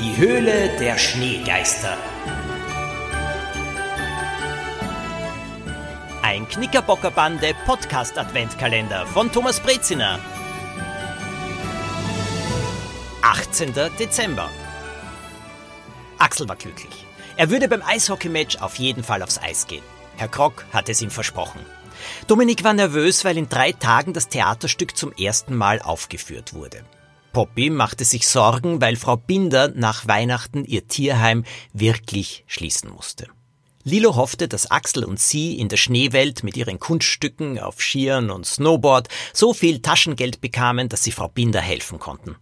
[0.00, 1.96] Die Höhle der Schneegeister.
[6.20, 10.18] Ein Knickerbockerbande Podcast Adventkalender von Thomas Breziner.
[13.22, 13.72] 18.
[13.96, 14.50] Dezember.
[16.18, 17.06] Axel war glücklich.
[17.36, 19.84] Er würde beim Eishockeymatch auf jeden Fall aufs Eis gehen.
[20.16, 21.64] Herr Krock hatte es ihm versprochen.
[22.26, 26.84] Dominik war nervös, weil in drei Tagen das Theaterstück zum ersten Mal aufgeführt wurde.
[27.34, 33.26] Poppy machte sich Sorgen, weil Frau Binder nach Weihnachten ihr Tierheim wirklich schließen musste.
[33.82, 38.46] Lilo hoffte, dass Axel und sie in der Schneewelt mit ihren Kunststücken auf Skiern und
[38.46, 42.36] Snowboard so viel Taschengeld bekamen, dass sie Frau Binder helfen konnten.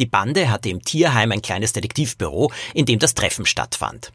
[0.00, 4.12] Die Bande hatte im Tierheim ein kleines Detektivbüro, in dem das Treffen stattfand.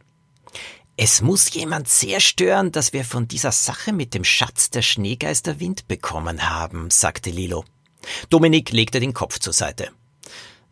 [0.98, 5.62] Es muss jemand sehr stören, dass wir von dieser Sache mit dem Schatz der Schneegeister
[5.62, 7.64] Wind bekommen haben, sagte Lilo.
[8.30, 9.92] Dominik legte den Kopf zur Seite.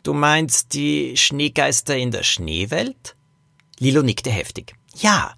[0.05, 3.15] Du meinst die Schneegeister in der Schneewelt?
[3.79, 4.75] Lilo nickte heftig.
[4.95, 5.33] Ja,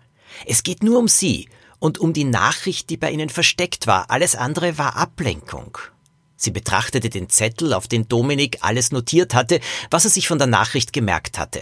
[0.45, 1.47] es geht nur um sie
[1.79, 4.11] und um die Nachricht, die bei ihnen versteckt war.
[4.11, 5.77] Alles andere war Ablenkung.
[6.35, 10.47] Sie betrachtete den Zettel, auf den Dominik alles notiert hatte, was er sich von der
[10.47, 11.61] Nachricht gemerkt hatte.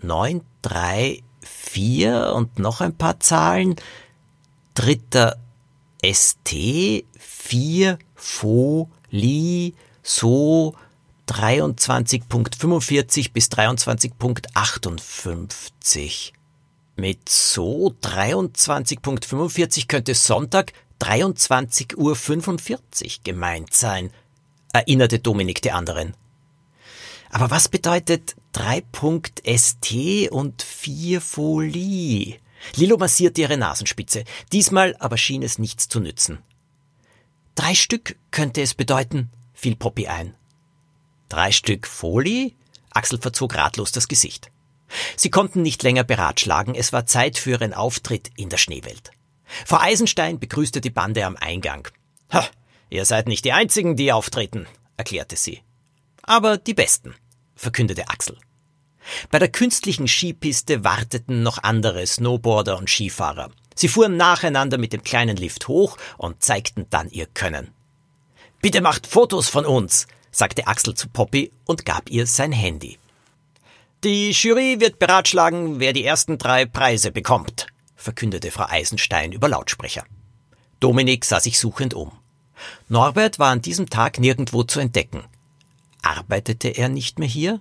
[0.00, 3.74] Neun, drei, vier und noch ein paar Zahlen.
[4.74, 5.36] Dritter
[6.04, 10.76] ST, vier, Fo, Li, So,
[11.28, 16.32] 23.45 bis 23.58.
[16.96, 22.16] Mit so 23.45 könnte Sonntag 23.45 Uhr
[23.24, 24.10] gemeint sein,
[24.72, 26.14] erinnerte Dominik die anderen.
[27.30, 32.38] Aber was bedeutet 3.st und 4 Folie?
[32.76, 34.22] Lilo massierte ihre Nasenspitze.
[34.52, 36.38] Diesmal aber schien es nichts zu nützen.
[37.56, 40.34] Drei Stück könnte es bedeuten, fiel Poppy ein.
[41.28, 42.52] Drei Stück Folie?
[42.90, 44.50] Axel verzog ratlos das Gesicht.
[45.16, 49.10] Sie konnten nicht länger beratschlagen, es war Zeit für ihren Auftritt in der Schneewelt.
[49.66, 51.88] Frau Eisenstein begrüßte die Bande am Eingang.
[52.32, 52.46] Ha,
[52.90, 55.62] ihr seid nicht die einzigen, die auftreten, erklärte sie.
[56.22, 57.14] Aber die besten,
[57.54, 58.38] verkündete Axel.
[59.30, 63.50] Bei der künstlichen Skipiste warteten noch andere Snowboarder und Skifahrer.
[63.74, 67.72] Sie fuhren nacheinander mit dem kleinen Lift hoch und zeigten dann ihr Können.
[68.62, 72.98] Bitte macht Fotos von uns, sagte Axel zu Poppy und gab ihr sein Handy.
[74.02, 80.04] Die Jury wird beratschlagen, wer die ersten drei Preise bekommt, verkündete Frau Eisenstein über Lautsprecher.
[80.80, 82.12] Dominik sah sich suchend um.
[82.88, 85.24] Norbert war an diesem Tag nirgendwo zu entdecken.
[86.02, 87.60] Arbeitete er nicht mehr hier?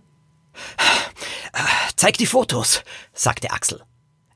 [1.96, 3.82] Zeig die Fotos, sagte Axel.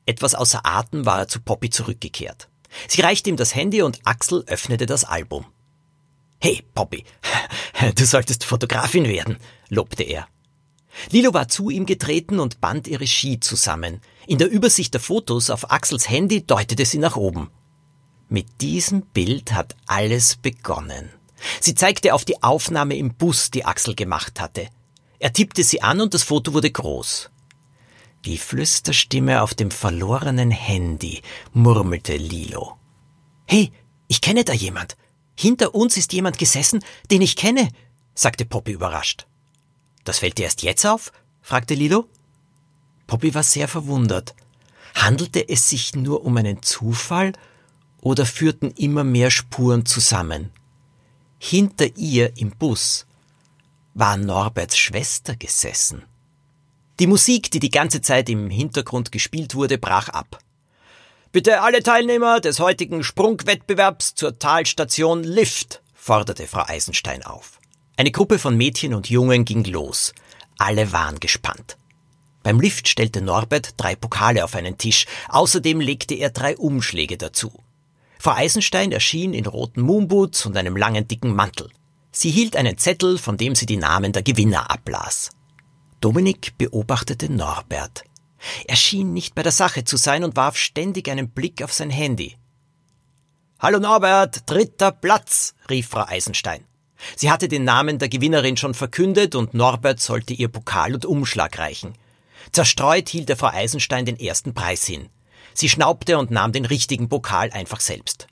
[0.06, 2.48] Etwas außer Atem war er zu Poppy zurückgekehrt.
[2.86, 5.44] Sie reichte ihm das Handy und Axel öffnete das Album.
[6.40, 7.04] Hey, Poppy,
[7.94, 9.36] du solltest Fotografin werden,
[9.68, 10.28] lobte er.
[11.10, 14.00] Lilo war zu ihm getreten und band ihre Ski zusammen.
[14.26, 17.50] In der Übersicht der Fotos auf Axels Handy deutete sie nach oben.
[18.28, 21.10] Mit diesem Bild hat alles begonnen.
[21.60, 24.68] Sie zeigte auf die Aufnahme im Bus, die Axel gemacht hatte.
[25.20, 27.30] Er tippte sie an und das Foto wurde groß.
[28.24, 31.22] Die Flüsterstimme auf dem verlorenen Handy,
[31.52, 32.76] murmelte Lilo.
[33.46, 33.72] Hey,
[34.08, 34.96] ich kenne da jemand.
[35.40, 37.68] Hinter uns ist jemand gesessen, den ich kenne,
[38.12, 39.28] sagte Poppy überrascht.
[40.02, 41.12] Das fällt dir erst jetzt auf?
[41.42, 42.08] fragte Lilo.
[43.06, 44.34] Poppy war sehr verwundert.
[44.96, 47.34] Handelte es sich nur um einen Zufall
[48.00, 50.50] oder führten immer mehr Spuren zusammen?
[51.38, 53.06] Hinter ihr im Bus
[53.94, 56.02] war Norberts Schwester gesessen.
[56.98, 60.40] Die Musik, die die ganze Zeit im Hintergrund gespielt wurde, brach ab.
[61.30, 67.60] Bitte alle Teilnehmer des heutigen Sprungwettbewerbs zur Talstation Lift, forderte Frau Eisenstein auf.
[67.98, 70.14] Eine Gruppe von Mädchen und Jungen ging los.
[70.56, 71.76] Alle waren gespannt.
[72.42, 77.52] Beim Lift stellte Norbert drei Pokale auf einen Tisch, außerdem legte er drei Umschläge dazu.
[78.18, 81.68] Frau Eisenstein erschien in roten Moonboots und einem langen dicken Mantel.
[82.10, 85.28] Sie hielt einen Zettel, von dem sie die Namen der Gewinner ablas.
[86.00, 88.04] Dominik beobachtete Norbert.
[88.66, 91.90] Er schien nicht bei der Sache zu sein und warf ständig einen Blick auf sein
[91.90, 92.36] Handy.
[93.58, 96.64] Hallo Norbert, dritter Platz, rief Frau Eisenstein.
[97.16, 101.58] Sie hatte den Namen der Gewinnerin schon verkündet und Norbert sollte ihr Pokal und Umschlag
[101.58, 101.94] reichen.
[102.52, 105.08] Zerstreut hielt er Frau Eisenstein den ersten Preis hin.
[105.54, 108.28] Sie schnaubte und nahm den richtigen Pokal einfach selbst.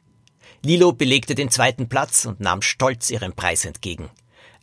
[0.62, 4.10] Lilo belegte den zweiten Platz und nahm stolz ihren Preis entgegen.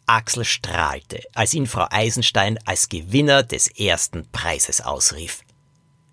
[0.05, 5.43] Axel strahlte, als ihn Frau Eisenstein als Gewinner des ersten Preises ausrief.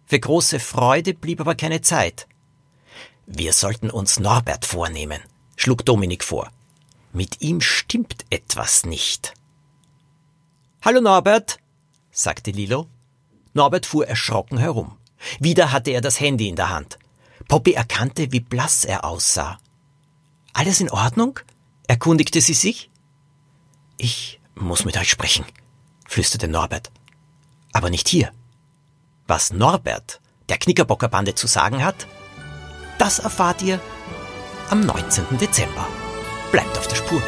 [0.07, 2.27] Für große Freude blieb aber keine Zeit.
[3.27, 5.21] Wir sollten uns Norbert vornehmen,
[5.57, 6.51] schlug Dominik vor.
[7.13, 9.35] Mit ihm stimmt etwas nicht.
[10.83, 11.59] Hallo Norbert,
[12.11, 12.89] sagte Lilo.
[13.53, 14.97] Norbert fuhr erschrocken herum.
[15.39, 16.99] Wieder hatte er das Handy in der Hand.
[17.49, 19.59] Poppy erkannte, wie blass er aussah.
[20.53, 21.39] Alles in Ordnung?
[21.87, 22.90] erkundigte sie sich.
[24.03, 25.45] Ich muss mit euch sprechen,
[26.09, 26.91] flüsterte Norbert.
[27.75, 28.33] Aber nicht hier.
[29.27, 32.07] Was Norbert der Knickerbocker Bande zu sagen hat,
[32.97, 33.79] das erfahrt ihr
[34.71, 35.37] am 19.
[35.37, 35.87] Dezember.
[36.51, 37.23] Bleibt auf der Spur.